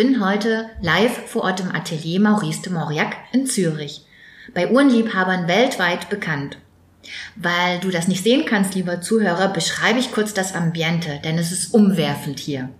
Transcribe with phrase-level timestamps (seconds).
[0.00, 4.06] bin heute live vor Ort im Atelier Maurice de Mauriac in Zürich,
[4.54, 6.56] bei Uhrenliebhabern weltweit bekannt.
[7.36, 11.52] Weil du das nicht sehen kannst, lieber Zuhörer, beschreibe ich kurz das Ambiente, denn es
[11.52, 12.70] ist umwerfend hier.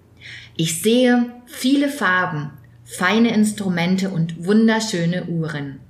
[0.57, 2.53] Ich sehe viele Farben,
[2.87, 5.81] feine Instrumente und wunderschöne Uhren.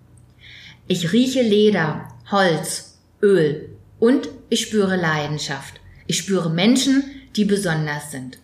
[0.89, 3.69] Ich rieche Leder, Holz, Öl
[4.01, 5.81] und ich spüre Leidenschaft.
[6.09, 7.05] Ich spüre Menschen,
[7.37, 8.40] die besonders sind.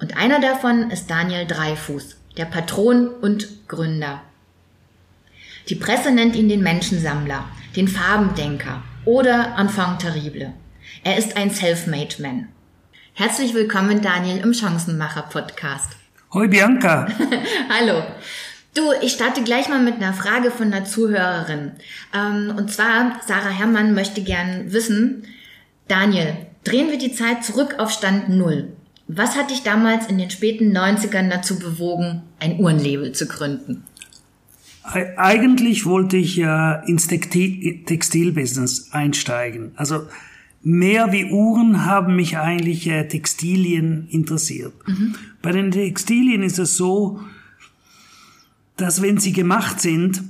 [0.00, 4.22] Und einer davon ist Daniel Dreifuß, der Patron und Gründer.
[5.68, 10.52] Die Presse nennt ihn den Menschensammler, den Farbendenker oder Enfant terrible.
[11.02, 12.48] Er ist ein Selfmade Man.
[13.14, 15.96] Herzlich willkommen, Daniel, im Chancenmacher-Podcast.
[16.32, 17.08] Hoi, Bianca.
[17.68, 18.04] Hallo.
[18.74, 21.72] Du, ich starte gleich mal mit einer Frage von einer Zuhörerin.
[22.14, 25.26] Ähm, und zwar, Sarah Herrmann möchte gern wissen,
[25.88, 28.68] Daniel, drehen wir die Zeit zurück auf Stand Null.
[29.08, 33.84] Was hat dich damals in den späten 90ern dazu bewogen, ein Uhrenlabel zu gründen?
[35.16, 39.72] Eigentlich wollte ich ja ins Textilbusiness einsteigen.
[39.76, 40.06] Also
[40.62, 44.72] mehr wie Uhren haben mich eigentlich äh, Textilien interessiert.
[44.86, 45.14] Mhm.
[45.42, 47.20] Bei den Textilien ist es so,
[48.76, 50.22] dass wenn sie gemacht sind,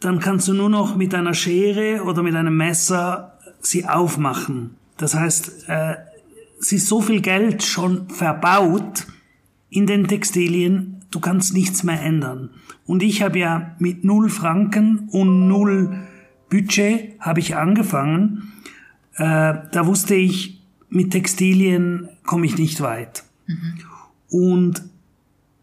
[0.00, 4.76] dann kannst du nur noch mit einer Schere oder mit einem Messer sie aufmachen.
[4.96, 5.68] Das heißt,
[6.72, 9.06] ist so viel Geld schon verbaut
[9.70, 12.50] in den Textilien, du kannst nichts mehr ändern.
[12.86, 16.06] Und ich habe ja mit null Franken und null
[16.50, 18.52] Budget habe ich angefangen.
[19.16, 23.24] Äh, da wusste ich, mit Textilien komme ich nicht weit.
[23.46, 23.74] Mhm.
[24.30, 24.82] Und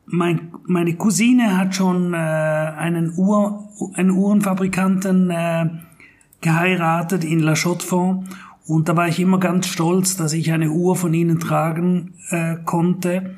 [0.06, 5.70] mein, meine Cousine hat schon äh, einen, Uhr, einen Uhrenfabrikanten äh,
[6.42, 8.30] geheiratet in La Chaux-de-Fonds
[8.68, 12.56] und da war ich immer ganz stolz, dass ich eine Uhr von ihnen tragen äh,
[12.64, 13.36] konnte.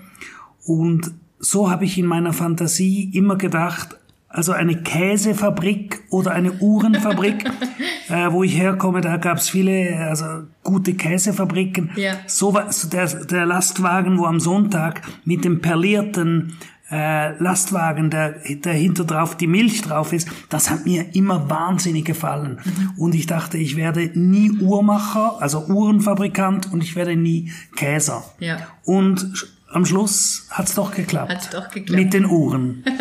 [0.66, 3.98] Und so habe ich in meiner Fantasie immer gedacht,
[4.34, 7.46] also eine Käsefabrik oder eine Uhrenfabrik,
[8.10, 10.26] äh, wo ich herkomme, da gab es viele also
[10.64, 11.92] gute Käsefabriken.
[11.96, 12.14] Ja.
[12.26, 16.58] So war so der, der Lastwagen, wo am Sonntag mit dem perlierten
[16.92, 22.06] äh, Lastwagen, der, der hinter drauf die Milch drauf ist, das hat mir immer wahnsinnig
[22.06, 22.60] gefallen.
[22.64, 22.90] Mhm.
[22.98, 28.24] Und ich dachte, ich werde nie Uhrmacher, also Uhrenfabrikant und ich werde nie Käser.
[28.40, 28.58] Ja.
[28.84, 31.32] Und am Schluss hat's doch geklappt.
[31.32, 32.02] Hat's doch geklappt.
[32.02, 32.84] Mit den Uhren.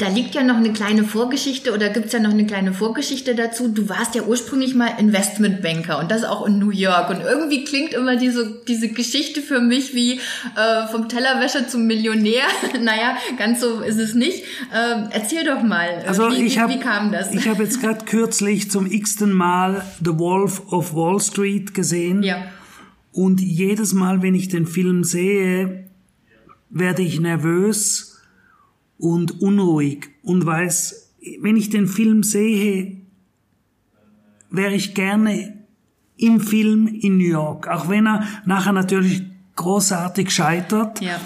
[0.00, 3.68] Da liegt ja noch eine kleine Vorgeschichte oder gibt's ja noch eine kleine Vorgeschichte dazu.
[3.68, 7.10] Du warst ja ursprünglich mal Investmentbanker und das auch in New York.
[7.10, 12.44] Und irgendwie klingt immer diese, diese Geschichte für mich wie äh, vom Tellerwäscher zum Millionär.
[12.80, 14.42] naja, ganz so ist es nicht.
[14.72, 17.34] Äh, erzähl doch mal, äh, also wie, ich hab, wie kam das?
[17.34, 22.22] Ich habe jetzt gerade kürzlich zum x-ten Mal The Wolf of Wall Street gesehen.
[22.22, 22.38] Ja.
[23.12, 25.90] Und jedes Mal, wenn ich den Film sehe,
[26.70, 28.20] werde ich nervös
[28.98, 33.00] und unruhig und weiß, wenn ich den Film sehe,
[34.50, 35.64] wäre ich gerne
[36.16, 39.22] im Film in New York, auch wenn er nachher natürlich
[39.56, 41.00] großartig scheitert.
[41.00, 41.20] Ja.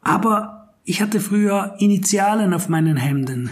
[0.00, 3.50] Aber ich hatte früher Initialen auf meinen Hemden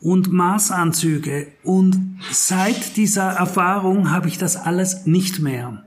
[0.00, 5.84] und Maßanzüge und seit dieser Erfahrung habe ich das alles nicht mehr.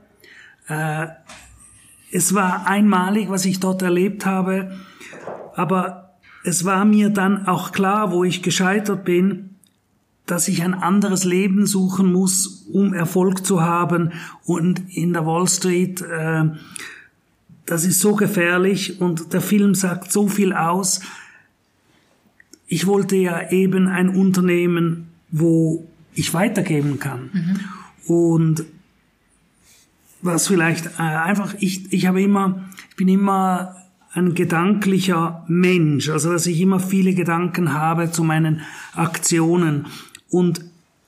[0.68, 1.08] Äh,
[2.10, 4.76] es war einmalig, was ich dort erlebt habe,
[5.54, 6.14] aber
[6.44, 9.50] es war mir dann auch klar, wo ich gescheitert bin,
[10.26, 14.12] dass ich ein anderes Leben suchen muss, um Erfolg zu haben.
[14.44, 16.44] Und in der Wall Street, äh,
[17.66, 21.00] das ist so gefährlich und der Film sagt so viel aus.
[22.66, 27.30] Ich wollte ja eben ein Unternehmen, wo ich weitergeben kann.
[27.32, 27.60] Mhm.
[28.06, 28.64] Und
[30.22, 33.76] was vielleicht äh, einfach, ich, ich habe immer, ich bin immer
[34.14, 38.60] ein gedanklicher Mensch, also dass ich immer viele Gedanken habe zu meinen
[38.94, 39.86] Aktionen
[40.30, 40.64] und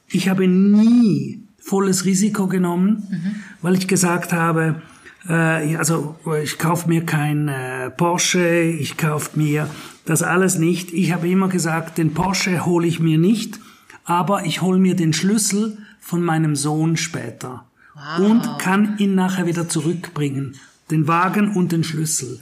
[0.08, 3.34] ich habe nie volles Risiko genommen, mhm.
[3.62, 4.82] weil ich gesagt habe,
[5.28, 9.68] äh, also ich kaufe mir kein äh, Porsche, ich kaufe mir
[10.04, 10.92] das alles nicht.
[10.92, 13.58] Ich habe immer gesagt, den Porsche hole ich mir nicht,
[14.04, 17.64] aber ich hole mir den Schlüssel von meinem Sohn später
[17.94, 18.30] wow.
[18.30, 20.56] und kann ihn nachher wieder zurückbringen,
[20.90, 22.40] den Wagen und den Schlüssel.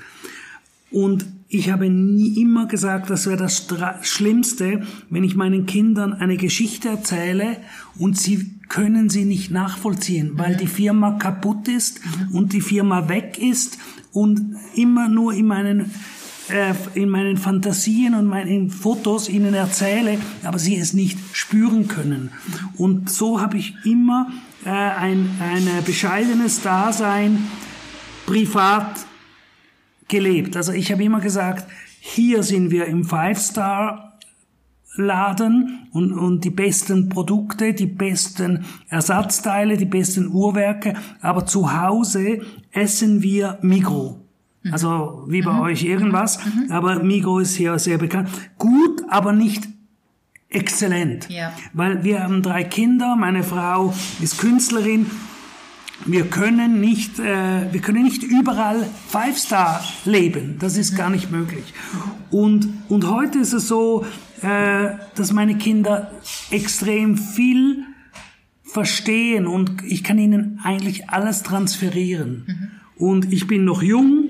[0.90, 3.66] Und ich habe nie immer gesagt, das wäre das
[4.02, 7.58] Schlimmste, wenn ich meinen Kindern eine Geschichte erzähle
[7.98, 12.00] und sie können sie nicht nachvollziehen, weil die Firma kaputt ist
[12.32, 13.78] und die Firma weg ist
[14.12, 15.90] und immer nur in meinen
[16.94, 22.30] in meinen Fantasien und meinen Fotos ihnen erzähle, aber sie es nicht spüren können.
[22.76, 24.30] Und so habe ich immer
[24.64, 27.46] äh, ein, ein bescheidenes Dasein
[28.26, 29.06] privat
[30.08, 30.56] gelebt.
[30.56, 31.66] Also ich habe immer gesagt,
[32.00, 34.12] hier sind wir im Five-Star
[34.96, 42.40] Laden und, und die besten Produkte, die besten Ersatzteile, die besten Uhrwerke, aber zu Hause
[42.72, 44.21] essen wir Migro.
[44.62, 44.72] Mhm.
[44.72, 45.60] Also wie bei mhm.
[45.60, 46.64] euch irgendwas, mhm.
[46.64, 46.72] mhm.
[46.72, 48.28] aber Migro ist hier sehr bekannt.
[48.58, 49.68] Gut, aber nicht
[50.48, 51.28] exzellent.
[51.30, 51.52] Ja.
[51.72, 55.10] Weil wir haben drei Kinder, meine Frau ist Künstlerin.
[56.04, 60.56] Wir können nicht, äh, wir können nicht überall Five Star leben.
[60.58, 61.72] Das ist gar nicht möglich.
[62.30, 64.04] Und und heute ist es so,
[64.42, 66.10] äh, dass meine Kinder
[66.50, 67.84] extrem viel
[68.64, 72.44] verstehen und ich kann ihnen eigentlich alles transferieren.
[72.46, 72.70] Mhm.
[72.96, 74.28] Und ich bin noch jung,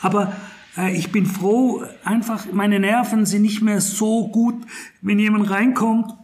[0.00, 0.32] aber
[0.76, 4.56] äh, ich bin froh, einfach meine Nerven sind nicht mehr so gut,
[5.02, 6.14] wenn jemand reinkommt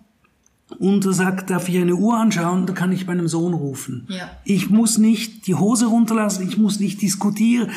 [0.78, 4.06] und sagt, darf ich eine Uhr anschauen, da kann ich meinem Sohn rufen.
[4.08, 4.30] Ja.
[4.44, 7.70] Ich muss nicht die Hose runterlassen, ich muss nicht diskutieren.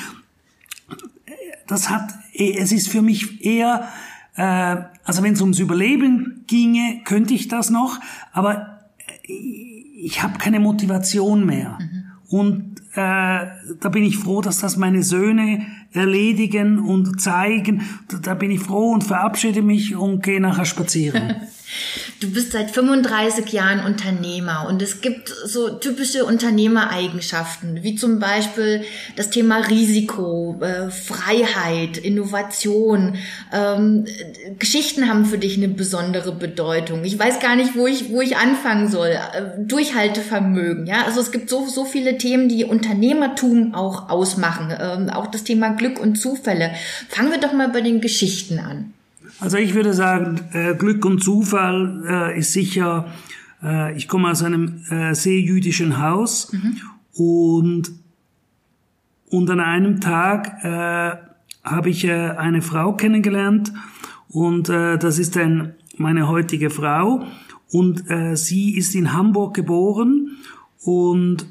[1.67, 3.87] Das hat, es ist für mich eher,
[4.35, 7.99] äh, also wenn es ums Überleben ginge, könnte ich das noch,
[8.31, 8.79] aber
[9.23, 11.77] ich habe keine Motivation mehr.
[11.79, 12.03] Mhm.
[12.29, 13.47] Und äh,
[13.79, 17.81] da bin ich froh, dass das meine Söhne erledigen und zeigen.
[18.21, 21.35] Da bin ich froh und verabschiede mich und gehe nachher spazieren.
[22.19, 28.83] Du bist seit 35 Jahren Unternehmer und es gibt so typische Unternehmereigenschaften, wie zum Beispiel
[29.15, 33.17] das Thema Risiko, äh, Freiheit, Innovation.
[33.53, 34.05] Ähm,
[34.57, 37.03] Geschichten haben für dich eine besondere Bedeutung.
[37.03, 39.09] Ich weiß gar nicht, wo ich, wo ich anfangen soll.
[39.09, 41.05] Äh, Durchhaltevermögen, ja.
[41.05, 44.73] Also es gibt so, so viele Themen, die Unternehmertum auch ausmachen.
[44.79, 46.71] Ähm, auch das Thema Glück und Zufälle.
[47.09, 48.93] Fangen wir doch mal bei den Geschichten an.
[49.39, 53.07] Also ich würde sagen, äh, Glück und Zufall äh, ist sicher,
[53.63, 54.81] äh, ich komme aus einem
[55.13, 56.77] sehr jüdischen Haus mhm.
[57.13, 57.91] und,
[59.29, 60.63] und an einem Tag
[61.63, 63.73] habe ich eine Frau kennengelernt
[64.29, 67.25] und das ist dann meine heutige Frau
[67.71, 70.37] und sie ist in Hamburg geboren
[70.83, 71.45] und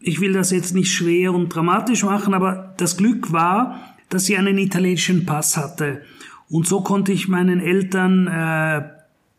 [0.00, 4.36] ich will das jetzt nicht schwer und dramatisch machen, aber das Glück war, dass sie
[4.36, 6.02] einen italienischen Pass hatte.
[6.48, 8.82] Und so konnte ich meinen Eltern äh,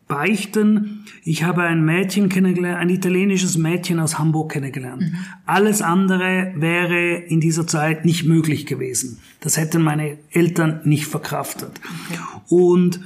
[0.08, 1.04] beichten.
[1.24, 5.02] Ich habe ein Mädchen kennengelernt, ein italienisches Mädchen aus Hamburg kennengelernt.
[5.02, 5.16] Mhm.
[5.46, 9.18] Alles andere wäre in dieser Zeit nicht möglich gewesen.
[9.40, 11.80] Das hätten meine Eltern nicht verkraftet.
[12.08, 12.20] Okay.
[12.48, 13.00] Und,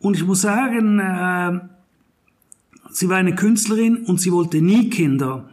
[0.00, 1.60] und ich muss sagen, äh,
[2.90, 5.50] sie war eine Künstlerin und sie wollte nie Kinder.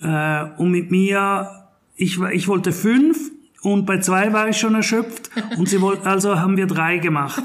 [0.00, 1.50] Äh, und mit mir,
[1.96, 3.32] ich, ich wollte fünf
[3.72, 7.42] und bei zwei war ich schon erschöpft und sie wollte, also haben wir drei gemacht.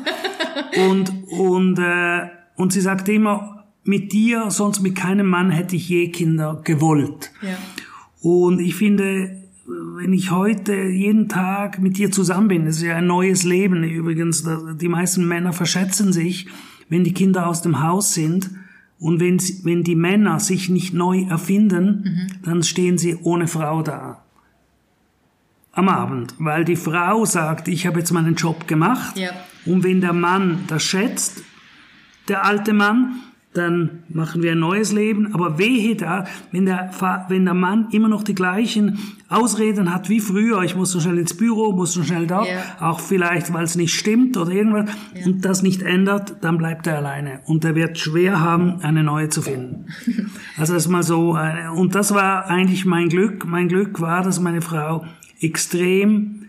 [0.90, 5.90] Und, und, äh, und sie sagte immer, mit dir, sonst mit keinem Mann hätte ich
[5.90, 7.32] je Kinder gewollt.
[7.42, 7.58] Ja.
[8.22, 9.44] Und ich finde,
[9.98, 13.84] wenn ich heute jeden Tag mit dir zusammen bin, das ist ja ein neues Leben
[13.84, 14.48] übrigens,
[14.80, 16.48] die meisten Männer verschätzen sich,
[16.90, 18.50] wenn die Kinder aus dem Haus sind.
[19.00, 22.44] Und wenn, wenn die Männer sich nicht neu erfinden, mhm.
[22.44, 24.23] dann stehen sie ohne Frau da
[25.74, 29.18] am Abend, weil die Frau sagt, ich habe jetzt meinen Job gemacht.
[29.18, 29.32] Ja.
[29.66, 31.44] Und wenn der Mann das schätzt,
[32.28, 33.20] der alte Mann,
[33.54, 35.34] dann machen wir ein neues Leben.
[35.34, 36.92] Aber wehe da, wenn der,
[37.28, 39.00] wenn der Mann immer noch die gleichen
[39.30, 42.62] Ausreden hat wie früher, ich muss so schnell ins Büro, muss so schnell da, ja.
[42.80, 45.26] auch vielleicht, weil es nicht stimmt oder irgendwas, ja.
[45.26, 47.42] und das nicht ändert, dann bleibt er alleine.
[47.46, 49.86] Und er wird schwer haben, eine neue zu finden.
[50.58, 53.46] also das ist mal so, äh, und das war eigentlich mein Glück.
[53.46, 55.06] Mein Glück war, dass meine Frau
[55.44, 56.48] extrem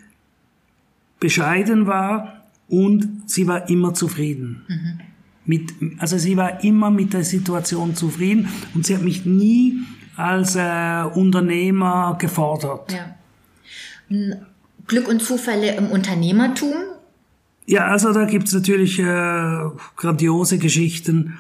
[1.21, 4.65] bescheiden war und sie war immer zufrieden.
[4.69, 5.01] Mhm.
[5.47, 9.81] Mit, also sie war immer mit der Situation zufrieden und sie hat mich nie
[10.17, 12.93] als äh, Unternehmer gefordert.
[12.93, 14.37] Ja.
[14.87, 16.75] Glück und Zufälle im Unternehmertum?
[17.67, 19.61] Ja, also da gibt's natürlich äh,
[19.97, 21.39] grandiose Geschichten.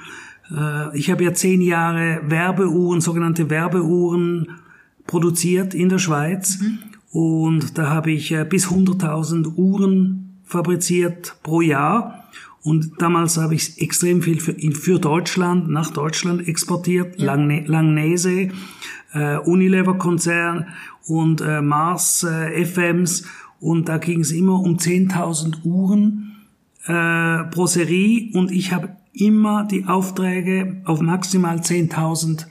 [0.50, 4.48] Äh, ich habe ja zehn Jahre Werbeuhren, sogenannte Werbeuhren
[5.06, 6.58] produziert in der Schweiz.
[6.60, 6.78] Mhm.
[7.14, 12.24] Und da habe ich äh, bis 100.000 Uhren fabriziert pro Jahr.
[12.64, 17.20] Und damals habe ich extrem viel für, für Deutschland, nach Deutschland exportiert.
[17.20, 17.26] Ja.
[17.26, 18.48] Langne, Langnese,
[19.12, 20.66] äh, Unilever-Konzern
[21.06, 23.24] und äh, Mars äh, FMs.
[23.60, 26.34] Und da ging es immer um 10.000 Uhren
[26.86, 28.30] äh, pro Serie.
[28.32, 32.46] Und ich habe immer die Aufträge auf maximal 10.000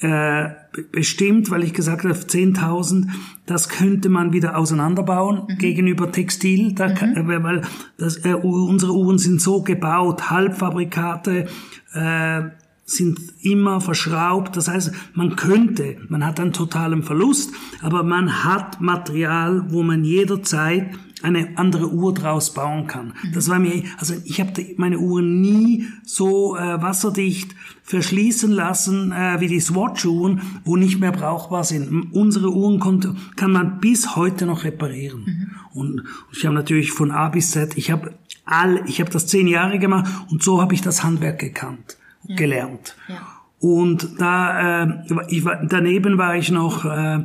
[0.00, 0.50] äh,
[0.92, 3.08] bestimmt, weil ich gesagt habe, 10.000,
[3.46, 5.58] das könnte man wieder auseinanderbauen mhm.
[5.58, 7.42] gegenüber Textil, da, mhm.
[7.42, 7.62] weil
[7.96, 11.48] das, äh, unsere Uhren sind so gebaut, Halbfabrikate,
[11.94, 12.42] äh,
[12.88, 14.56] sind immer verschraubt.
[14.56, 17.52] Das heißt, man könnte, man hat einen totalen Verlust,
[17.82, 20.90] aber man hat Material, wo man jederzeit
[21.22, 23.08] eine andere Uhr draus bauen kann.
[23.22, 23.32] Mhm.
[23.34, 29.40] Das war mir, also ich habe meine Uhren nie so äh, wasserdicht verschließen lassen äh,
[29.40, 32.12] wie die Swatch-Uhren, wo nicht mehr brauchbar sind.
[32.12, 35.24] Unsere Uhren konnte, kann man bis heute noch reparieren.
[35.26, 35.50] Mhm.
[35.74, 36.02] Und
[36.32, 38.14] ich habe natürlich von A bis Z, ich habe
[38.46, 41.97] all, ich habe das zehn Jahre gemacht und so habe ich das Handwerk gekannt.
[42.26, 42.96] Gelernt.
[43.08, 43.38] Ja.
[43.60, 47.24] Und da, äh, ich war, daneben war ich noch äh,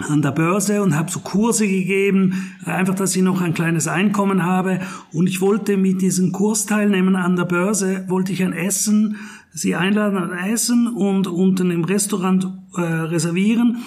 [0.00, 4.44] an der Börse und habe so Kurse gegeben, einfach, dass ich noch ein kleines Einkommen
[4.44, 4.80] habe.
[5.12, 9.16] Und ich wollte mit diesen Kursteilnehmern an der Börse, wollte ich ein Essen,
[9.52, 13.78] sie einladen an Essen und unten im Restaurant äh, reservieren.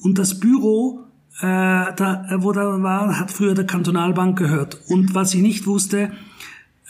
[0.00, 1.04] Und das Büro,
[1.40, 4.78] äh, da, wo da war, hat früher der Kantonalbank gehört.
[4.88, 6.12] Und was ich nicht wusste,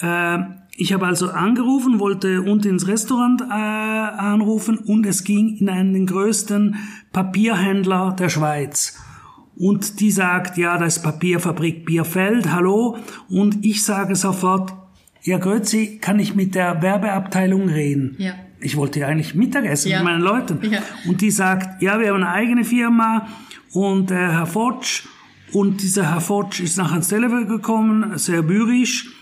[0.00, 0.38] äh,
[0.76, 6.06] ich habe also angerufen, wollte unten ins Restaurant äh, anrufen und es ging in einen
[6.06, 6.76] größten
[7.12, 8.98] Papierhändler der Schweiz.
[9.56, 12.98] Und die sagt, ja, das ist Papierfabrik Bierfeld, hallo.
[13.28, 14.74] Und ich sage sofort,
[15.22, 18.16] ja, Grözi, kann ich mit der Werbeabteilung reden?
[18.18, 18.34] Ja.
[18.60, 19.98] Ich wollte ja eigentlich Mittagessen ja.
[19.98, 20.58] mit meinen Leuten.
[20.68, 20.80] Ja.
[21.06, 23.28] Und die sagt, ja, wir haben eine eigene Firma
[23.72, 25.04] und der Herr Fotsch
[25.52, 29.13] und dieser Herr Fotsch ist nachher ins Telefon gekommen, sehr bürisch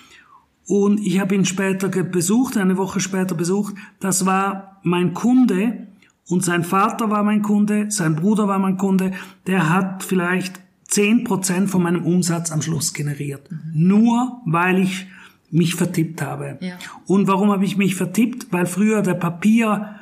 [0.73, 3.75] und ich habe ihn später besucht, eine Woche später besucht.
[4.01, 5.87] Das war mein Kunde
[6.27, 9.13] und sein Vater war mein Kunde, sein Bruder war mein Kunde.
[9.47, 13.51] Der hat vielleicht zehn Prozent von meinem Umsatz am Schluss generiert.
[13.51, 13.59] Mhm.
[13.87, 15.09] Nur weil ich
[15.51, 16.57] mich vertippt habe.
[16.63, 16.79] Ja.
[17.07, 18.47] Und warum habe ich mich vertippt?
[18.51, 19.97] Weil früher der Papier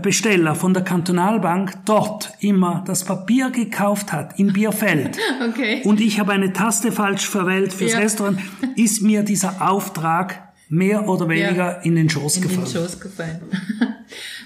[0.00, 5.82] Besteller von der Kantonalbank dort immer das Papier gekauft hat in Bierfeld okay.
[5.84, 7.98] und ich habe eine Taste falsch verwählt fürs ja.
[7.98, 8.38] Restaurant,
[8.76, 11.80] ist mir dieser Auftrag mehr oder weniger ja.
[11.82, 12.64] in den Schoß in gefallen.
[12.64, 13.40] Den Schoß gefallen.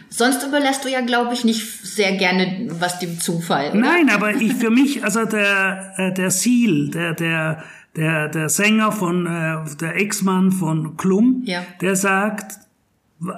[0.08, 3.70] Sonst überlässt du ja, glaube ich, nicht sehr gerne was dem Zufall.
[3.70, 3.78] Oder?
[3.78, 7.62] Nein, aber ich für mich, also der äh, der Seal, der der
[7.94, 11.62] der der Sänger von äh, der Ex-Mann von Klum, ja.
[11.82, 12.58] der sagt,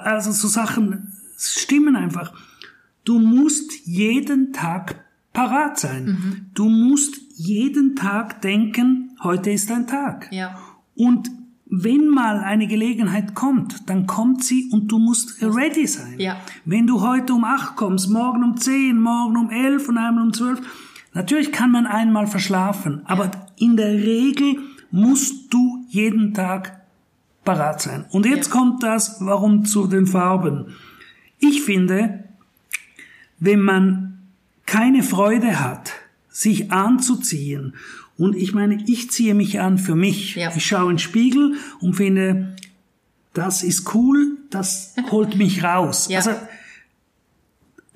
[0.03, 2.33] also so Sachen stimmen einfach.
[3.05, 5.03] Du musst jeden Tag
[5.33, 6.05] parat sein.
[6.05, 6.45] Mhm.
[6.53, 10.27] Du musst jeden Tag denken, heute ist ein Tag.
[10.31, 10.57] Ja.
[10.95, 11.29] Und
[11.69, 16.15] wenn mal eine Gelegenheit kommt, dann kommt sie und du musst ready sein.
[16.17, 16.37] Ja.
[16.65, 20.33] Wenn du heute um acht kommst, morgen um zehn, morgen um elf und einmal um
[20.33, 20.59] zwölf,
[21.13, 23.31] natürlich kann man einmal verschlafen, aber ja.
[23.57, 24.57] in der Regel
[24.91, 26.81] musst du jeden Tag
[27.45, 28.05] parat sein.
[28.09, 28.59] Und jetzt ja.
[28.59, 30.75] kommt das, warum zu den Farben.
[31.39, 32.23] Ich finde,
[33.39, 34.19] wenn man
[34.65, 35.93] keine Freude hat,
[36.29, 37.73] sich anzuziehen,
[38.19, 40.35] und ich meine, ich ziehe mich an für mich.
[40.35, 40.51] Ja.
[40.53, 42.53] Ich schaue in den Spiegel und finde,
[43.33, 46.09] das ist cool, das holt mich raus.
[46.09, 46.17] Ja.
[46.17, 46.31] Also,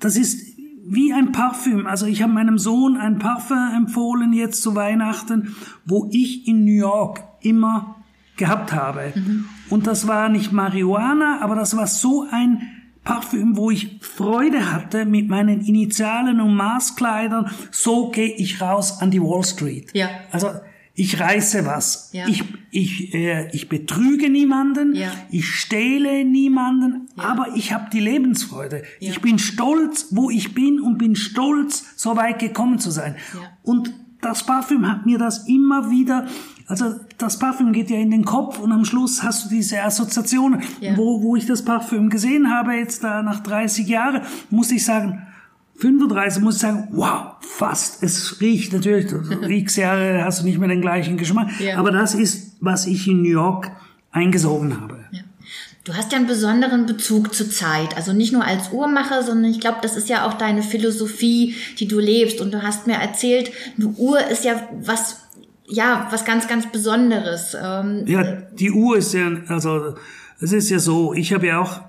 [0.00, 0.54] das ist
[0.86, 1.86] wie ein Parfüm.
[1.86, 6.72] Also ich habe meinem Sohn ein Parfum empfohlen jetzt zu Weihnachten, wo ich in New
[6.72, 7.96] York immer
[8.36, 9.12] gehabt habe.
[9.14, 9.44] Mhm.
[9.68, 12.62] Und das war nicht Marihuana, aber das war so ein
[13.04, 17.50] Parfüm, wo ich Freude hatte mit meinen Initialen und Maßkleidern.
[17.70, 19.90] So gehe ich raus an die Wall Street.
[19.92, 20.08] Ja.
[20.30, 20.50] Also
[20.96, 22.10] ich reiße was.
[22.12, 22.28] Ja.
[22.28, 25.12] Ich, ich, äh, ich betrüge niemanden, ja.
[25.30, 27.24] ich stehle niemanden, ja.
[27.24, 28.82] aber ich habe die Lebensfreude.
[29.00, 29.10] Ja.
[29.10, 33.16] Ich bin stolz, wo ich bin und bin stolz, so weit gekommen zu sein.
[33.34, 33.40] Ja.
[33.64, 33.92] Und
[34.24, 36.26] das Parfüm hat mir das immer wieder
[36.66, 40.62] also das Parfüm geht ja in den Kopf und am Schluss hast du diese Assoziationen.
[40.80, 40.96] Ja.
[40.96, 45.26] Wo, wo ich das Parfüm gesehen habe, jetzt da nach 30 Jahren, muss ich sagen,
[45.76, 48.02] 35 muss ich sagen, wow, fast.
[48.02, 49.12] Es riecht natürlich,
[49.48, 51.48] x Jahre hast du nicht mehr den gleichen Geschmack.
[51.60, 51.78] Ja.
[51.78, 53.70] Aber das ist, was ich in New York
[54.10, 55.00] eingesogen habe.
[55.10, 55.20] Ja.
[55.84, 57.96] Du hast ja einen besonderen Bezug zur Zeit.
[57.96, 61.86] Also nicht nur als Uhrmacher, sondern ich glaube, das ist ja auch deine Philosophie, die
[61.86, 62.40] du lebst.
[62.40, 65.24] Und du hast mir erzählt, eine Uhr ist ja was
[65.66, 67.56] ja, was ganz, ganz Besonderes.
[67.60, 69.94] Ähm, ja, die Uhr ist ja, also
[70.40, 71.80] es ist ja so, ich habe ja auch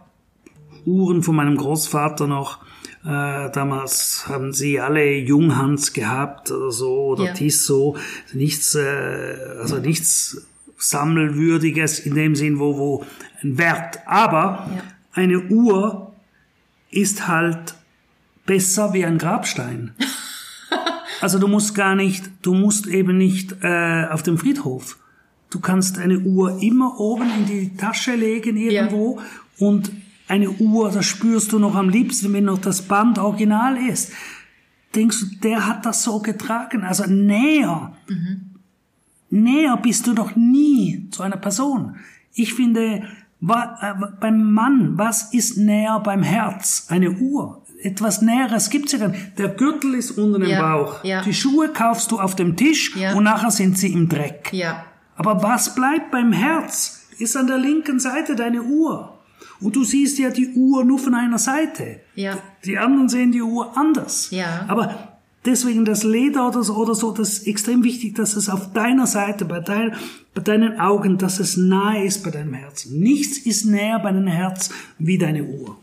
[0.86, 2.60] Uhren von meinem Großvater noch.
[3.04, 7.34] Äh, damals haben sie alle Junghans gehabt oder so oder ja.
[7.34, 8.00] Tissot.
[8.34, 10.42] Nichts, äh, also nichts
[10.90, 13.06] Sammelwürdiges in dem Sinn, wo, wo
[13.44, 14.00] ein Wert.
[14.06, 14.84] Aber ja.
[15.14, 16.14] eine Uhr
[16.92, 17.76] ist halt
[18.46, 19.92] besser wie ein Grabstein.
[21.22, 25.00] Also du musst gar nicht, du musst eben nicht äh, auf dem Friedhof.
[25.50, 29.68] Du kannst eine Uhr immer oben in die Tasche legen irgendwo ja.
[29.68, 29.92] und
[30.28, 34.12] eine Uhr, das spürst du noch am liebsten, wenn noch das Band original ist.
[34.94, 36.84] Denkst du, der hat das so getragen?
[36.84, 38.55] Also näher, mhm.
[39.44, 41.98] Näher bist du doch nie zu einer Person.
[42.34, 43.04] Ich finde,
[43.42, 46.88] Äh, beim Mann, was ist näher beim Herz?
[46.90, 47.62] Eine Uhr.
[47.82, 49.38] Etwas Näheres gibt's ja gar nicht.
[49.38, 51.04] Der Gürtel ist unten im Bauch.
[51.04, 51.22] Ja.
[51.22, 53.14] Die Schuhe kaufst du auf dem Tisch ja.
[53.14, 54.50] und nachher sind sie im Dreck.
[54.54, 54.86] Ja.
[55.16, 57.08] Aber was bleibt beim Herz?
[57.20, 59.20] Ist an der linken Seite deine Uhr.
[59.60, 62.02] Und du siehst ja die Uhr nur von einer Seite.
[62.16, 62.38] Ja.
[62.66, 64.32] Die anderen sehen die Uhr anders.
[64.32, 64.66] Ja.
[64.68, 65.15] Aber
[65.46, 69.06] Deswegen das Leder oder so, oder so, das ist extrem wichtig, dass es auf deiner
[69.06, 69.96] Seite, bei, dein,
[70.34, 73.00] bei deinen Augen, dass es nahe ist bei deinem Herzen.
[73.00, 75.78] Nichts ist näher bei deinem Herz wie deine Uhr.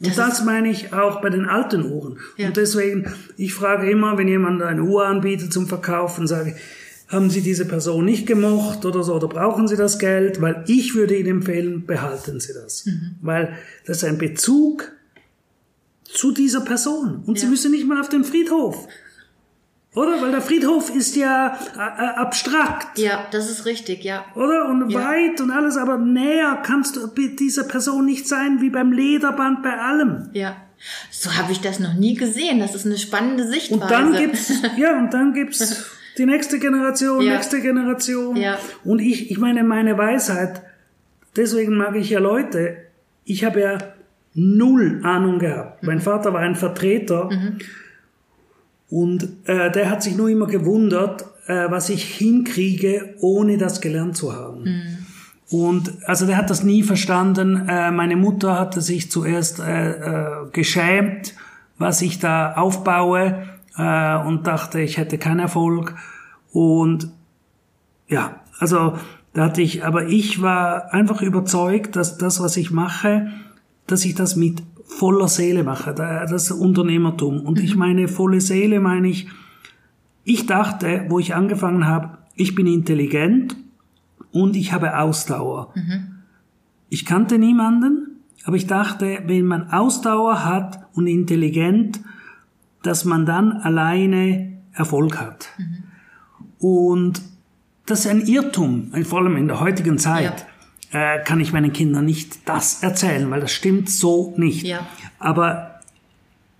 [0.00, 2.18] Und das, das meine ich auch bei den alten Uhren.
[2.36, 2.48] Ja.
[2.48, 6.56] Und deswegen, ich frage immer, wenn jemand eine Uhr anbietet zum Verkaufen, sage ich,
[7.12, 10.40] haben Sie diese Person nicht gemocht oder so, oder brauchen Sie das Geld?
[10.40, 12.86] Weil ich würde Ihnen empfehlen, behalten Sie das.
[12.86, 13.16] Mhm.
[13.20, 13.52] Weil
[13.84, 14.92] das ist ein Bezug
[16.12, 17.22] zu dieser Person.
[17.26, 17.42] Und ja.
[17.42, 18.88] sie müssen nicht mal auf den Friedhof.
[19.94, 20.22] Oder?
[20.22, 22.96] Weil der Friedhof ist ja äh, äh, abstrakt.
[22.98, 24.24] Ja, das ist richtig, ja.
[24.36, 24.68] Oder?
[24.68, 25.00] Und ja.
[25.00, 29.76] weit und alles, aber näher kannst du dieser Person nicht sein wie beim Lederband bei
[29.76, 30.30] allem.
[30.32, 30.56] Ja.
[31.10, 32.60] So habe ich das noch nie gesehen.
[32.60, 33.82] Das ist eine spannende Sichtweise.
[33.82, 35.86] Und dann gibt's, ja, und dann gibt's
[36.18, 37.34] die nächste Generation, ja.
[37.34, 38.36] nächste Generation.
[38.36, 38.58] Ja.
[38.84, 40.62] Und ich, ich meine, meine Weisheit,
[41.36, 42.76] deswegen mag ich ja Leute,
[43.24, 43.78] ich habe ja
[44.34, 45.82] null Ahnung gehabt.
[45.82, 45.88] Mhm.
[45.88, 47.58] Mein Vater war ein Vertreter mhm.
[48.88, 54.16] und äh, der hat sich nur immer gewundert, äh, was ich hinkriege, ohne das gelernt
[54.16, 54.62] zu haben.
[54.64, 55.06] Mhm.
[55.50, 57.68] Und also der hat das nie verstanden.
[57.68, 61.34] Äh, meine Mutter hatte sich zuerst äh, äh, geschämt,
[61.76, 63.42] was ich da aufbaue
[63.76, 65.96] äh, und dachte, ich hätte keinen Erfolg.
[66.52, 67.10] Und
[68.06, 68.96] ja, also
[69.32, 73.28] da hatte ich, aber ich war einfach überzeugt, dass das, was ich mache,
[73.90, 77.40] dass ich das mit voller Seele mache, das Unternehmertum.
[77.40, 77.80] Und ich mhm.
[77.80, 79.28] meine volle Seele meine ich,
[80.24, 83.56] ich dachte, wo ich angefangen habe, ich bin intelligent
[84.30, 85.72] und ich habe Ausdauer.
[85.74, 86.20] Mhm.
[86.88, 92.00] Ich kannte niemanden, aber ich dachte, wenn man Ausdauer hat und intelligent,
[92.82, 95.48] dass man dann alleine Erfolg hat.
[95.58, 95.84] Mhm.
[96.58, 97.22] Und
[97.86, 100.40] das ist ein Irrtum, vor allem in der heutigen Zeit.
[100.40, 100.49] Ja
[100.92, 104.66] äh, kann ich meinen Kindern nicht das erzählen, weil das stimmt so nicht.
[104.66, 104.86] Ja.
[105.18, 105.80] Aber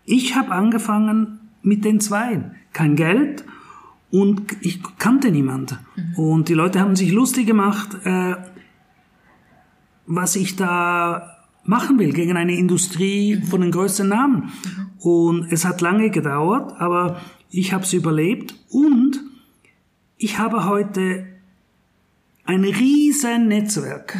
[0.05, 2.57] ich habe angefangen mit den Zweien.
[2.73, 3.45] Kein Geld
[4.11, 5.79] und ich kannte niemand.
[5.97, 6.15] Mhm.
[6.17, 8.37] Und die Leute haben sich lustig gemacht, äh,
[10.07, 13.43] was ich da machen will gegen eine Industrie mhm.
[13.45, 14.51] von den größten Namen.
[14.65, 14.91] Mhm.
[14.99, 19.21] Und es hat lange gedauert, aber ich habe es überlebt und
[20.17, 21.27] ich habe heute
[22.51, 24.19] ein riesen Netzwerk.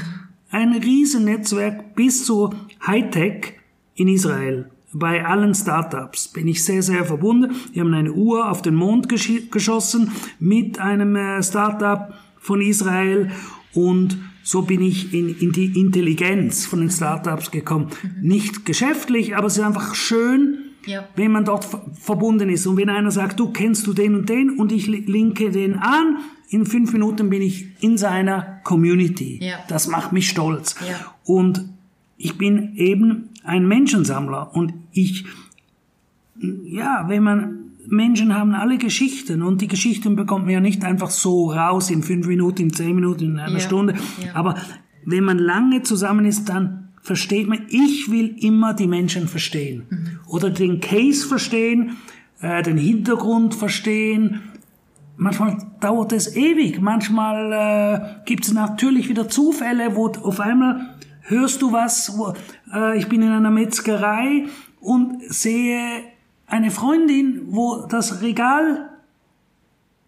[0.53, 2.55] Ein riesen Netzwerk bis zu
[2.87, 3.55] Hightech
[3.97, 4.71] in Israel.
[4.93, 7.57] Bei allen Startups bin ich sehr, sehr verbunden.
[7.73, 13.33] Wir haben eine Uhr auf den Mond gesch geschossen mit einem äh, Startup von Israel
[13.75, 17.89] und so bin ich in, in die Intelligenz von den Startups gekommen.
[18.23, 21.09] Nicht geschäftlich, aber es ist einfach schön, ja.
[21.17, 22.67] wenn man dort verbunden ist.
[22.67, 26.19] Und wenn einer sagt, du kennst du den und den und ich linke den an,
[26.49, 29.39] in fünf Minuten bin ich in seiner Community.
[29.43, 29.59] Ja.
[29.69, 30.75] Das macht mich stolz.
[30.87, 31.15] Ja.
[31.25, 31.65] Und
[32.17, 35.25] ich bin eben ein Menschensammler und ich,
[36.65, 41.11] ja, wenn man, Menschen haben alle Geschichten und die Geschichten bekommt man ja nicht einfach
[41.11, 43.59] so raus in fünf Minuten, in zehn Minuten, in einer.
[43.61, 43.95] Stunde.
[44.35, 44.57] Aber
[45.05, 49.87] wenn man lange zusammen ist, dann versteht man, ich will immer die Menschen verstehen.
[49.89, 50.21] Mhm.
[50.27, 51.97] Oder den Case verstehen,
[52.41, 54.41] äh, den Hintergrund verstehen,
[55.23, 56.81] Manchmal dauert es ewig.
[56.81, 62.17] Manchmal äh, gibt es natürlich wieder Zufälle, wo auf einmal hörst du was.
[62.17, 62.33] Wo,
[62.73, 64.47] äh, ich bin in einer Metzgerei
[64.81, 66.05] und sehe
[66.47, 68.89] eine Freundin, wo das Regal,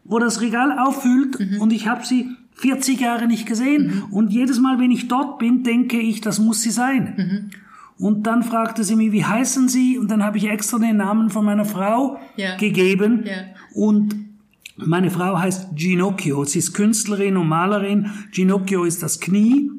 [0.05, 1.61] wo das Regal auffüllt mhm.
[1.61, 4.13] und ich habe sie 40 Jahre nicht gesehen mhm.
[4.13, 7.15] und jedes Mal, wenn ich dort bin, denke ich, das muss sie sein.
[7.17, 7.51] Mhm.
[7.99, 9.97] Und dann fragte sie mich, wie heißen Sie?
[9.97, 12.57] Und dann habe ich extra den Namen von meiner Frau ja.
[12.57, 13.23] gegeben.
[13.25, 13.45] Ja.
[13.75, 14.17] Und
[14.77, 16.45] meine Frau heißt Ginocchio.
[16.45, 18.11] Sie ist Künstlerin und Malerin.
[18.33, 19.71] Ginocchio ist das Knie.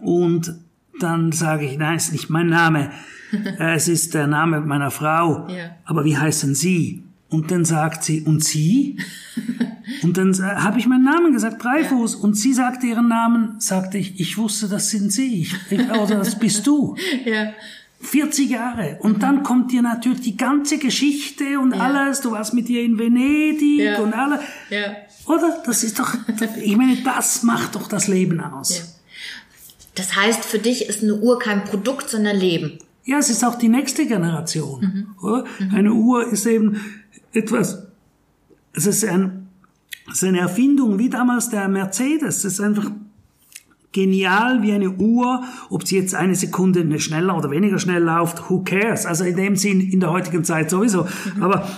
[0.00, 0.54] Und
[1.00, 2.90] dann sage ich, nein, ist nicht mein Name.
[3.58, 5.48] es ist der Name meiner Frau.
[5.48, 5.76] Ja.
[5.84, 7.02] Aber wie heißen Sie?
[7.28, 8.98] Und dann sagt sie, und Sie?
[10.02, 12.14] und dann habe ich meinen Namen gesagt, Dreifuß.
[12.14, 12.20] Ja.
[12.20, 15.42] Und sie sagte ihren Namen, sagte ich, ich wusste, das sind Sie.
[15.70, 16.96] Ich, oder das bist du.
[17.24, 17.52] Ja.
[18.02, 18.98] 40 Jahre.
[19.00, 19.20] Und mhm.
[19.20, 21.80] dann kommt dir natürlich die ganze Geschichte und ja.
[21.80, 22.22] alles.
[22.22, 23.98] Du warst mit ihr in Venedig ja.
[23.98, 24.40] und alles.
[24.70, 24.96] Ja.
[25.26, 25.62] Oder?
[25.66, 26.14] Das ist doch,
[26.62, 28.78] ich meine, das macht doch das Leben aus.
[28.78, 28.84] Ja.
[29.94, 32.78] Das heißt, für dich ist eine Uhr kein Produkt, sondern Leben.
[33.04, 34.80] Ja, es ist auch die nächste Generation.
[34.80, 35.24] Mhm.
[35.24, 35.44] Oder?
[35.58, 35.74] Mhm.
[35.74, 36.80] Eine Uhr ist eben
[37.32, 37.86] etwas,
[38.72, 39.39] es ist, ein,
[40.10, 42.38] es ist eine Erfindung wie damals der Mercedes.
[42.38, 42.90] Es ist einfach
[43.92, 48.62] genial wie eine Uhr, ob sie jetzt eine Sekunde schneller oder weniger schnell läuft, who
[48.62, 49.06] cares?
[49.06, 51.06] Also in dem Sinn in der heutigen Zeit sowieso.
[51.34, 51.42] Mhm.
[51.42, 51.68] Aber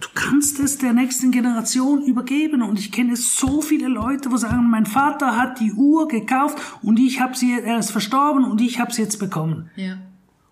[0.00, 4.68] du kannst es der nächsten Generation übergeben und ich kenne so viele Leute, wo sagen,
[4.70, 8.80] mein Vater hat die Uhr gekauft und ich habe sie, er ist verstorben und ich
[8.80, 9.70] habe sie jetzt bekommen.
[9.76, 9.98] Ja.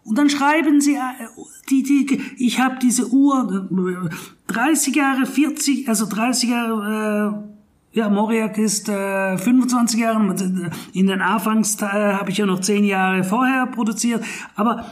[0.04, 0.98] Und dann schreiben sie, äh,
[1.70, 3.68] die, die, ich habe diese Uhr
[4.48, 7.44] 30 Jahre, 40, also 30 Jahre,
[7.92, 10.34] äh, ja, Moriak ist äh, 25 Jahre,
[10.92, 14.84] in den Anfangstagen äh, habe ich ja noch 10 Jahre vorher produziert, aber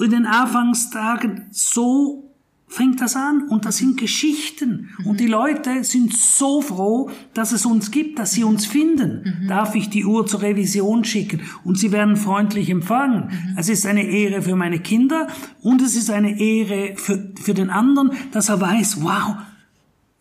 [0.00, 2.31] in den Anfangstagen so
[2.72, 5.06] fängt das an und das sind Geschichten mhm.
[5.06, 9.42] und die Leute sind so froh, dass es uns gibt, dass sie uns finden.
[9.42, 9.48] Mhm.
[9.48, 13.26] Darf ich die Uhr zur Revision schicken und sie werden freundlich empfangen.
[13.26, 13.58] Mhm.
[13.58, 15.28] Es ist eine Ehre für meine Kinder
[15.60, 19.36] und es ist eine Ehre für, für den anderen, dass er weiß, wow,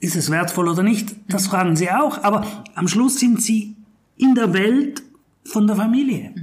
[0.02, 1.16] ist es wertvoll oder nicht?
[1.30, 2.22] Das fragen sie auch.
[2.24, 3.78] Aber am Schluss sind sie
[4.18, 5.04] in der Welt
[5.46, 6.34] von der Familie.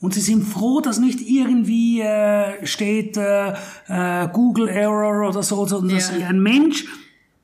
[0.00, 3.52] Und sie sind froh, dass nicht irgendwie äh, steht äh,
[3.88, 6.28] äh, Google Error oder so, sondern dass ja.
[6.28, 6.86] ein Mensch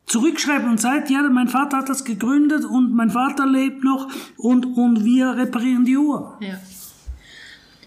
[0.07, 4.65] zurückschreibt und sagt, ja, mein Vater hat das gegründet und mein Vater lebt noch und,
[4.65, 6.39] und wir reparieren die Uhr.
[6.41, 6.55] Ja.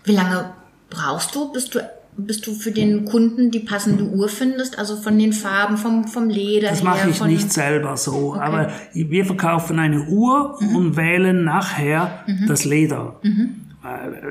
[0.03, 0.53] Wie lange
[0.89, 1.79] brauchst du, bis du
[2.25, 6.29] bis du für den Kunden die passende Uhr findest, also von den Farben, vom, vom
[6.29, 6.69] Leder.
[6.69, 8.39] Das mache ich nicht selber so, okay.
[8.39, 10.75] aber wir verkaufen eine Uhr mhm.
[10.75, 12.47] und wählen nachher mhm.
[12.47, 13.15] das Leder.
[13.23, 13.68] Mhm.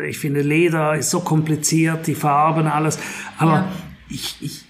[0.09, 2.99] Ich finde, Leder ist so kompliziert, die Farben, alles.
[3.39, 3.73] Aber ja.
[4.11, 4.65] ich, ich,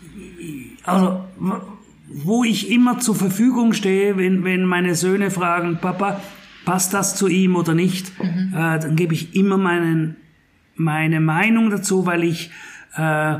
[0.84, 1.24] also,
[2.08, 6.20] wo ich immer zur Verfügung stehe, wenn, wenn meine Söhne fragen, Papa,
[6.64, 8.52] passt das zu ihm oder nicht, mhm.
[8.54, 10.16] äh, dann gebe ich immer meinen,
[10.76, 12.50] meine Meinung dazu, weil ich
[12.96, 13.38] äh,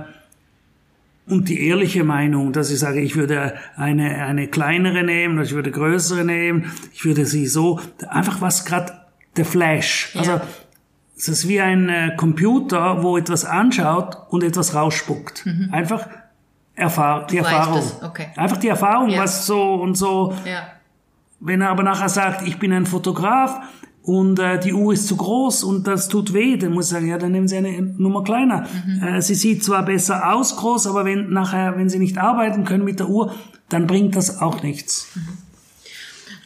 [1.29, 5.71] und die ehrliche Meinung, dass ich sage, ich würde eine, eine kleinere nehmen, ich würde
[5.71, 8.95] größere nehmen, ich würde sie so, einfach was gerade
[9.37, 10.11] der Flash.
[10.15, 10.21] Ja.
[10.21, 10.41] Also
[11.19, 15.45] es ist wie ein äh, Computer, wo etwas anschaut und etwas rausspuckt.
[15.45, 15.69] Mhm.
[15.73, 16.07] Einfach
[16.75, 17.83] Erfahr die Erfahrung.
[18.03, 18.29] Okay.
[18.37, 19.23] Einfach die Erfahrung, ja.
[19.23, 20.33] was so und so.
[20.45, 20.69] Ja.
[21.41, 23.61] Wenn er aber nachher sagt, ich bin ein Fotograf,
[24.09, 27.09] und äh, die Uhr ist zu groß und das tut weh, dann muss ich sagen,
[27.09, 28.67] ja, dann nehmen Sie eine Nummer kleiner.
[28.87, 29.03] Mhm.
[29.03, 32.85] Äh, sie sieht zwar besser aus groß, aber wenn nachher, wenn Sie nicht arbeiten können
[32.85, 33.35] mit der Uhr,
[33.69, 35.11] dann bringt das auch nichts.
[35.15, 35.48] Mhm.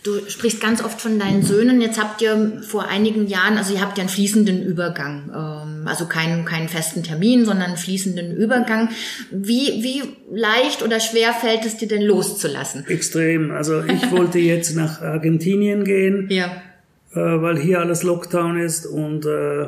[0.03, 1.81] Du sprichst ganz oft von deinen Söhnen.
[1.81, 6.07] Jetzt habt ihr vor einigen Jahren, also ihr habt ja einen fließenden Übergang, ähm, also
[6.07, 8.89] keinen, keinen festen Termin, sondern einen fließenden Übergang.
[9.31, 10.03] Wie, wie
[10.35, 12.85] leicht oder schwer fällt es dir denn loszulassen?
[12.89, 13.53] Extrem.
[13.53, 16.27] Also ich wollte jetzt nach Argentinien gehen.
[16.31, 16.51] Ja
[17.15, 19.67] äh, weil hier alles Lockdown ist und äh,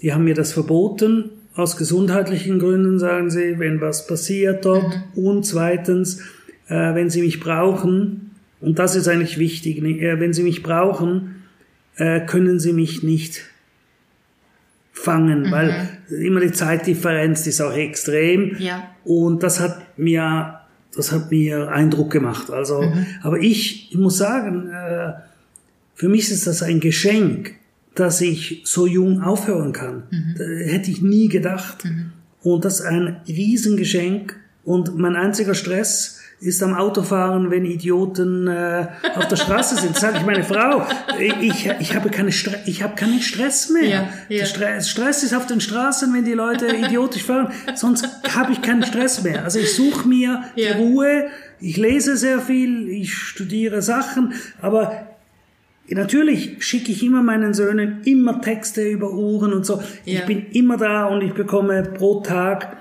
[0.00, 1.30] die haben mir das verboten.
[1.54, 5.00] Aus gesundheitlichen Gründen sagen sie, wenn was passiert dort.
[5.14, 5.24] Mhm.
[5.24, 6.20] Und zweitens,
[6.68, 8.33] äh, wenn sie mich brauchen,
[8.64, 11.42] und das ist eigentlich wichtig, äh, wenn sie mich brauchen,
[11.96, 13.42] äh, können sie mich nicht
[14.92, 15.50] fangen, mhm.
[15.50, 18.56] weil immer die Zeitdifferenz ist auch extrem.
[18.58, 18.88] Ja.
[19.04, 20.60] Und das hat mir,
[20.96, 22.50] das hat mir Eindruck gemacht.
[22.50, 23.06] Also, mhm.
[23.22, 25.12] aber ich, ich muss sagen, äh,
[25.94, 27.54] für mich ist das ein Geschenk,
[27.94, 30.04] dass ich so jung aufhören kann.
[30.10, 30.36] Mhm.
[30.68, 31.84] hätte ich nie gedacht.
[31.84, 32.12] Mhm.
[32.42, 34.36] Und das ist ein Riesengeschenk.
[34.64, 39.96] Und mein einziger Stress ist am Autofahren, wenn Idioten äh, auf der Straße sind.
[39.96, 40.86] Sage ich meine Frau,
[41.18, 43.84] ich, ich habe keine Stre ich habe keinen Stress mehr.
[43.84, 44.44] Ja, ja.
[44.44, 47.52] Stress, Stress ist auf den Straßen, wenn die Leute idiotisch fahren.
[47.74, 49.44] Sonst habe ich keinen Stress mehr.
[49.44, 50.72] Also ich suche mir ja.
[50.74, 51.26] die Ruhe.
[51.60, 55.08] Ich lese sehr viel, ich studiere Sachen, aber
[55.86, 59.82] Natürlich schicke ich immer meinen Söhnen immer Texte über Uhren und so.
[60.06, 62.78] Ich bin immer da und ich bekomme pro Tag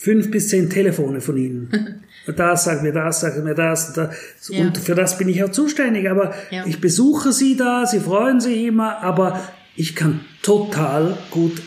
[0.00, 2.02] fünf bis zehn Telefone von ihnen.
[2.36, 3.92] das sagt mir das, sagt mir das.
[3.92, 4.16] das.
[4.48, 4.62] Ja.
[4.62, 6.08] Und für das bin ich auch zuständig.
[6.08, 6.64] Aber ja.
[6.66, 9.40] ich besuche sie da, sie freuen sich immer, aber
[9.76, 11.60] ich kann total gut.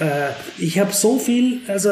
[0.00, 1.90] Äh, ich habe so viel, also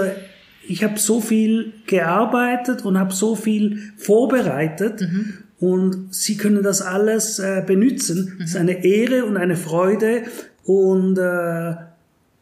[0.66, 5.00] ich habe so viel gearbeitet und habe so viel vorbereitet.
[5.02, 8.36] Mhm und sie können das alles äh, benutzen.
[8.36, 8.44] Mhm.
[8.44, 10.22] Es ist eine Ehre und eine Freude
[10.62, 11.74] und äh,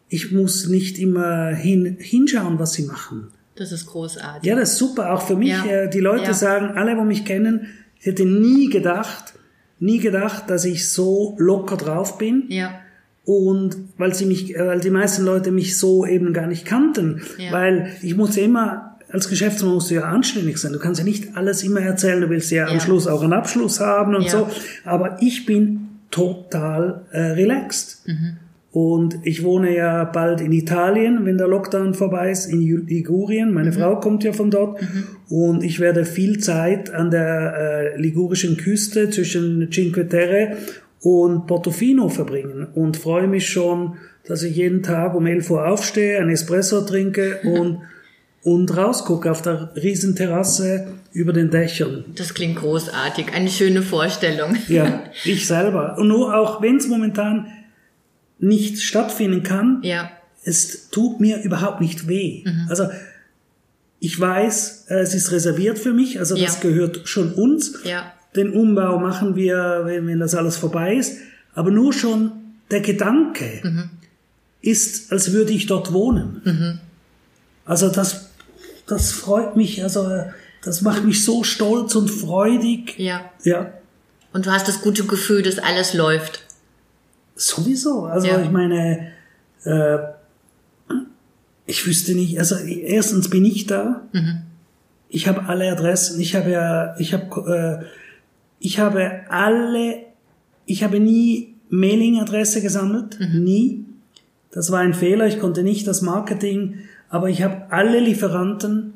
[0.09, 3.29] ich muss nicht immer hin, hinschauen, was sie machen.
[3.57, 4.49] Das ist großartig.
[4.49, 5.13] Ja, das ist super.
[5.13, 5.65] Auch für mich, ja.
[5.65, 6.35] äh, die Leute ja.
[6.35, 9.35] sagen, alle, die mich kennen, ich hätte nie gedacht,
[9.79, 12.45] nie gedacht, dass ich so locker drauf bin.
[12.49, 12.81] Ja.
[13.25, 17.23] Und weil sie mich, äh, weil die meisten Leute mich so eben gar nicht kannten,
[17.39, 17.51] ja.
[17.51, 20.73] weil ich musste immer als Geschäftsmann musst du ja anständig sein.
[20.73, 22.21] Du kannst ja nicht alles immer erzählen.
[22.21, 22.73] Du willst ja, ja.
[22.73, 24.49] am Schluss auch einen Abschluss haben und so.
[24.85, 28.03] Aber ich bin total äh, relaxed.
[28.07, 28.37] Mhm.
[28.77, 33.55] Und ich wohne ja bald in Italien, wenn der Lockdown vorbei ist, in Ligurien.
[33.55, 33.75] Meine mhm.
[33.77, 34.83] Frau kommt ja von dort.
[34.83, 35.07] Mhm.
[35.31, 40.59] Und ich werde viel Zeit an der äh, ligurischen Küste zwischen Cinque Terre
[41.01, 43.95] und Portofino verbringen und freue mich schon,
[44.27, 47.79] dass ich jeden Tag um 11 Uhr aufstehe, ein Espresso trinke und,
[48.43, 52.05] und rausgucke auf der Riesenterrasse über den Dächern.
[52.15, 54.55] Das klingt großartig, eine schöne Vorstellung.
[54.69, 55.97] Ja, ich selber.
[55.97, 57.47] Und nur auch wenn es momentan
[58.39, 60.11] nicht stattfinden kann, ja.
[60.45, 62.43] es tut mir überhaupt nicht weh.
[62.45, 62.67] Mhm.
[62.69, 62.89] Also
[63.99, 66.69] ich weiß, es ist reserviert für mich, also das ja.
[66.69, 67.81] gehört schon uns.
[67.85, 68.13] Ja.
[68.35, 71.17] Den Umbau machen wir, wenn, wenn das alles vorbei ist.
[71.55, 72.33] Aber nur schon
[72.71, 73.91] der Gedanke mhm.
[74.61, 76.43] ist, als würde ich dort wohnen.
[76.45, 76.79] Mhm.
[77.65, 78.29] Also das,
[78.87, 80.07] das freut mich, also
[80.63, 82.99] das macht mich so stolz und freudig.
[82.99, 83.31] Ja.
[83.45, 83.73] Ja.
[84.33, 86.46] Und du hast das gute Gefühl, dass alles läuft.
[87.37, 88.07] Sowieso.
[88.07, 88.43] Also ja.
[88.43, 89.13] ich meine,
[89.65, 89.99] äh,
[91.67, 94.03] ich wüsste nicht, also erstens bin ich da.
[94.13, 94.39] Mhm.
[95.09, 96.21] Ich habe alle Adressen.
[96.21, 97.87] Ich habe ja, ich habe, äh,
[98.59, 99.99] ich habe alle,
[100.65, 103.45] ich habe nie Mailingadresse gesammelt, mhm.
[103.45, 103.85] nie.
[104.51, 105.27] Das war ein Fehler.
[105.27, 106.79] Ich konnte nicht das Marketing,
[107.11, 108.96] aber ich habe alle Lieferanten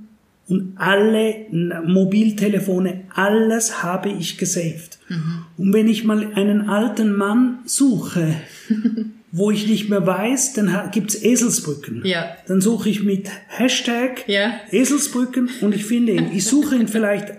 [0.51, 4.99] und alle Mobiltelefone, alles habe ich gesaved.
[5.09, 5.45] Mhm.
[5.57, 8.35] Und wenn ich mal einen alten Mann suche,
[9.33, 12.05] wo ich nicht mehr weiß, dann gibt's Eselsbrücken.
[12.05, 12.37] Ja.
[12.49, 14.55] Dann suche ich mit Hashtag ja.
[14.73, 16.33] Eselsbrücken und ich finde ihn.
[16.35, 17.33] Ich suche ihn vielleicht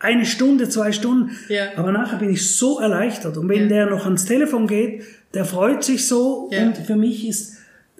[0.00, 1.68] eine Stunde, zwei Stunden, ja.
[1.76, 3.36] aber nachher bin ich so erleichtert.
[3.36, 3.68] Und wenn ja.
[3.68, 6.66] der noch ans Telefon geht, der freut sich so ja.
[6.66, 7.58] und für mich ist,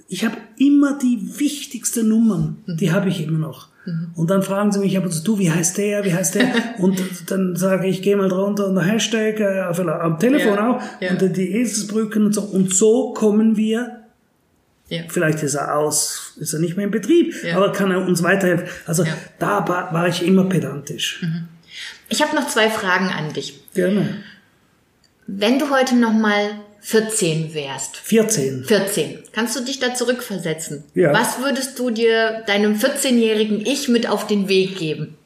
[0.08, 2.76] ich habe immer die wichtigsten Nummern, mhm.
[2.78, 3.71] die habe ich immer noch.
[3.84, 4.10] Mhm.
[4.14, 6.52] Und dann fragen sie mich aber du, wie heißt der, wie heißt der?
[6.78, 11.10] und dann sage ich, geh mal drunter und Hashtag, äh, am Telefon ja, auch, ja.
[11.10, 12.42] und die Eselsbrücken und so.
[12.42, 14.02] Und so kommen wir
[14.92, 15.04] ja.
[15.08, 17.56] Vielleicht ist er aus, ist er nicht mehr in Betrieb, ja.
[17.56, 18.68] aber kann er uns weiterhelfen.
[18.86, 19.16] Also ja.
[19.38, 21.22] da war, war, ich immer pedantisch.
[21.22, 21.48] Mhm.
[22.10, 23.72] Ich habe noch zwei Fragen an dich.
[23.72, 24.22] Gerne.
[25.26, 26.50] Wenn du heute noch mal
[26.82, 27.96] 14 wärst.
[27.96, 28.64] 14.
[28.64, 29.18] 14.
[29.32, 30.82] Kannst du dich da zurückversetzen?
[30.94, 31.12] Ja.
[31.12, 35.16] Was würdest du dir deinem 14-jährigen Ich mit auf den Weg geben?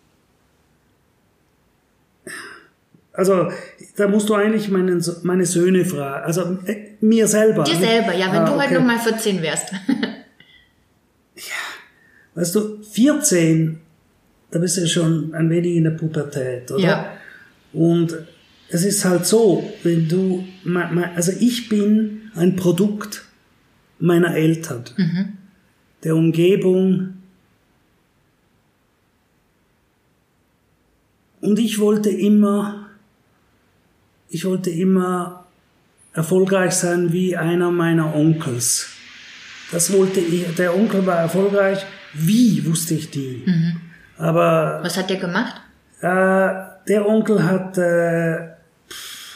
[3.15, 3.51] Also,
[3.97, 6.27] da musst du eigentlich meinen, meine Söhne fragen.
[6.27, 7.65] Also, äh, mir selber.
[7.65, 9.73] Dir selber, ja, wenn ah, du heute noch mal 14 wärst.
[11.37, 11.41] ja.
[12.35, 13.81] Weißt du, 14,
[14.51, 16.83] da bist du schon ein wenig in der Pubertät, oder?
[16.83, 17.13] Ja.
[17.73, 18.15] Und
[18.69, 20.45] es ist halt so, wenn du,
[21.15, 23.25] also ich bin ein Produkt
[23.99, 25.33] meiner Eltern, mhm.
[26.03, 27.15] der Umgebung.
[31.41, 32.89] Und ich wollte immer,
[34.29, 35.47] ich wollte immer
[36.13, 38.89] erfolgreich sein wie einer meiner Onkels.
[39.71, 43.45] Das wollte ich, der Onkel war erfolgreich, wie wusste ich die.
[43.47, 43.81] Mhm.
[44.17, 44.81] Aber.
[44.83, 45.61] Was hat der gemacht?
[46.01, 48.56] Äh, der Onkel hat äh,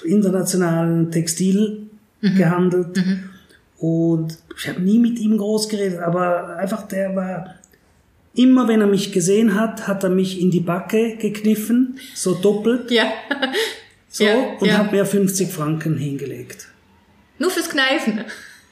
[0.05, 1.89] internationalen Textil
[2.21, 2.37] mhm.
[2.37, 3.31] gehandelt mhm.
[3.79, 7.55] und ich habe nie mit ihm groß geredet, aber einfach der war
[8.35, 12.91] immer, wenn er mich gesehen hat, hat er mich in die Backe gekniffen, so doppelt.
[12.91, 13.13] Ja.
[14.13, 14.79] So ja, und ja.
[14.79, 16.67] hat mir 50 Franken hingelegt.
[17.39, 18.25] Nur fürs Kneifen.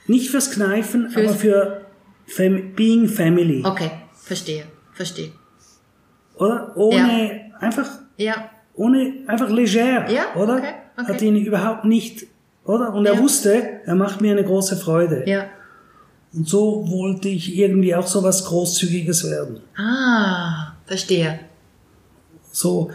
[0.09, 1.87] Nicht fürs Kneifen, Fürs- aber für
[2.27, 3.63] Fam Being Family.
[3.65, 5.31] Okay, verstehe, verstehe.
[6.35, 6.77] Oder?
[6.77, 10.57] Ohne einfach Ja, ohne einfach leger, Ja, oder?
[10.57, 11.13] okay, okay.
[11.13, 12.27] Hat ihn überhaupt nicht,
[12.65, 12.93] oder?
[12.95, 13.21] Und er Ja.
[13.21, 15.25] wusste, er macht mir eine große Freude.
[15.27, 15.45] ja.
[16.35, 19.61] Und so wollte ich irgendwie auch so was Großzügiges werden.
[19.79, 21.41] Ah, verstehe.
[22.53, 22.91] So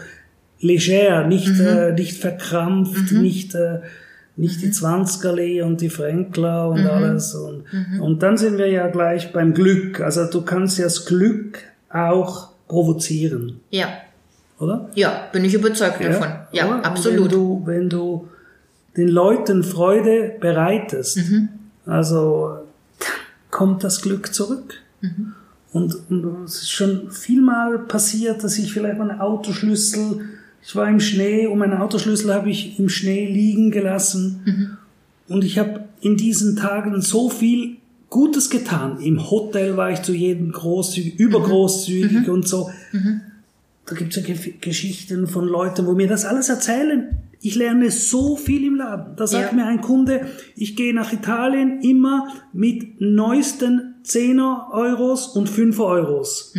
[0.60, 1.66] leger, nicht, Mhm.
[1.66, 3.80] äh, nicht verkrampft, nicht, äh,
[4.36, 4.60] nicht Mhm.
[4.62, 7.34] die Zwanzigerli und die Fränkler und alles.
[7.34, 7.64] Und,
[8.00, 10.00] und dann sind wir ja gleich beim Glück.
[10.00, 11.58] Also du kannst ja das Glück
[11.90, 13.88] auch provozieren, Ja,
[14.58, 14.90] oder?
[14.94, 16.28] ja, bin ich überzeugt davon.
[16.52, 16.84] Ja, oder?
[16.84, 17.22] Absolut.
[17.24, 18.28] Wenn du, wenn du
[18.96, 21.48] den Leuten Freude bereitest, Mhm.
[21.86, 22.58] also
[23.50, 24.74] kommt das Glück zurück.
[25.00, 25.34] Mhm.
[25.72, 30.20] Und, und es ist schon vielmal passiert, dass ich vielleicht meinen Autoschlüssel,
[30.62, 34.40] ich war im Schnee und meinen Autoschlüssel habe ich im Schnee liegen gelassen.
[34.44, 35.34] Mhm.
[35.34, 37.76] Und ich habe in diesen Tagen so viel
[38.10, 39.00] Gutes getan.
[39.00, 42.70] Im Hotel war ich zu jedem großzügig, übergroßzügig und so.
[43.86, 47.18] Da gibt es ja Ge Geschichten von Leuten, wo mir das alles erzählen.
[47.40, 49.16] Ich lerne so viel im Laden.
[49.16, 49.56] Da sagt Ja.
[49.56, 56.54] mir ein Kunde, ich gehe nach Italien immer mit neuesten 10er Euros und 5er Euros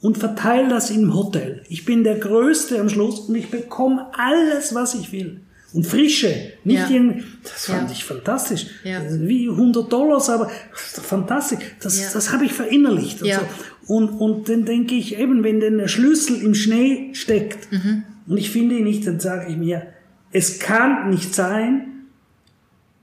[0.00, 1.62] und verteile das im Hotel.
[1.68, 5.40] Ich bin der Größte am Schluss und ich bekomme alles, was ich will.
[5.72, 6.90] Und frische, nicht Ja.
[6.90, 7.92] irgendwie, das fand Ja.
[7.96, 8.66] ich fantastisch.
[8.84, 9.00] Ja.
[9.08, 11.60] Wie 100 Dollars, aber fantastisch.
[11.80, 12.08] Das, Ja.
[12.12, 13.22] das habe ich verinnerlicht.
[13.22, 13.40] Und, Ja.
[13.86, 13.94] so.
[13.94, 18.02] und, und dann denke ich eben, wenn denn der Schlüssel im Schnee steckt Mhm.
[18.26, 19.86] und ich finde ihn nicht, dann sage ich mir,
[20.34, 22.06] Es kann nicht sein,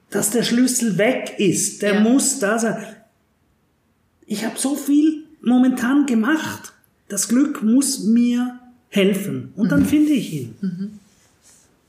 [0.10, 1.84] dass der Schlüssel weg ist.
[1.84, 2.00] Der ja.
[2.00, 2.84] muss da sein.
[4.26, 6.74] Ich habe so viel momentan gemacht.
[7.08, 9.52] Das Glück muss mir helfen.
[9.56, 9.86] Und dann mhm.
[9.86, 10.56] finde ich ihn.
[10.62, 10.99] Mhm.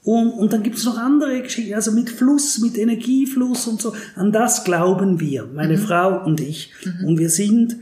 [0.03, 3.95] Und, und dann gibt es noch andere Geschichten, also mit Fluss, mit Energiefluss und so.
[4.17, 5.83] An das glauben wir, meine mhm.
[5.83, 6.73] Frau und ich.
[6.85, 7.09] Mhm.
[7.09, 7.77] Und wir sind,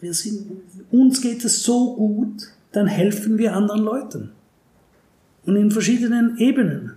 [0.00, 0.46] wir sind,
[0.90, 4.30] uns geht es so gut, dann helfen wir anderen Leuten.
[5.44, 6.92] Und in verschiedenen Ebenen.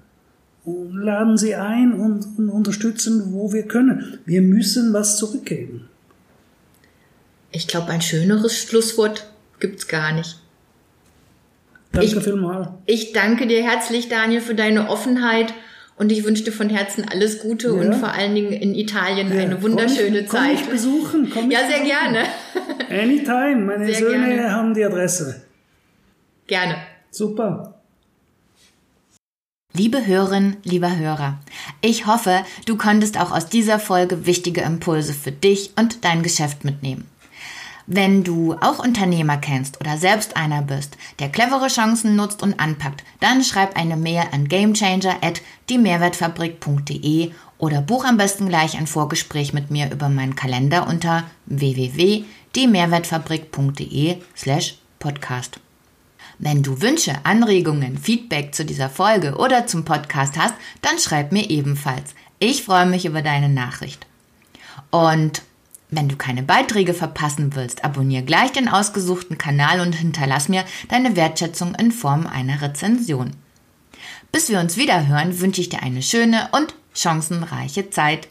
[0.64, 4.20] Und laden sie ein und, und unterstützen, wo wir können.
[4.26, 5.90] Wir müssen was zurückgeben.
[7.52, 9.30] Ich glaube, ein schöneres Schlusswort
[9.60, 10.40] gibt's gar nicht.
[11.94, 12.68] Danke ich, vielmals.
[12.88, 15.54] Ich danke dir herzlich, Daniel, für deine Offenheit
[15.96, 17.74] und ich wünsche dir von Herzen alles Gute ja.
[17.74, 19.44] und vor allen Dingen in Italien ja.
[19.44, 20.42] eine wunderschöne komm ich, Zeit.
[20.42, 21.86] Komm ich besuchen, komm Ja, sehr besuchen.
[21.86, 22.24] gerne.
[22.90, 24.52] Anytime, meine sehr Söhne gerne.
[24.52, 25.44] haben die Adresse.
[26.48, 26.78] Gerne.
[27.12, 27.80] Super.
[29.76, 31.40] Liebe Hörerin, lieber Hörer,
[31.82, 36.64] ich hoffe, du konntest auch aus dieser Folge wichtige Impulse für dich und dein Geschäft
[36.64, 37.08] mitnehmen.
[37.86, 43.04] Wenn du auch Unternehmer kennst oder selbst einer bist, der clevere Chancen nutzt und anpackt,
[43.20, 49.52] dann schreib eine Mail an gamechanger at diemehrwertfabrik.de oder buch am besten gleich ein Vorgespräch
[49.54, 55.60] mit mir über meinen Kalender unter www.diemehrwertfabrik.de slash podcast.
[56.40, 61.50] Wenn du Wünsche, Anregungen, Feedback zu dieser Folge oder zum Podcast hast, dann schreib mir
[61.50, 62.16] ebenfalls.
[62.40, 64.06] Ich freue mich über deine Nachricht.
[64.90, 65.44] Und
[65.96, 71.16] wenn du keine Beiträge verpassen willst, abonniere gleich den ausgesuchten Kanal und hinterlass mir deine
[71.16, 73.32] Wertschätzung in Form einer Rezension.
[74.32, 78.28] Bis wir uns wieder hören, wünsche ich dir eine schöne und chancenreiche Zeit.